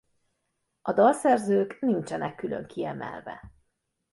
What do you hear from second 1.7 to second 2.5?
nincsenek